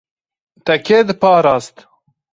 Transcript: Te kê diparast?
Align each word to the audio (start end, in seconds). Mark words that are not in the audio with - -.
Te 0.65 0.75
kê 0.85 0.99
diparast? 1.09 1.75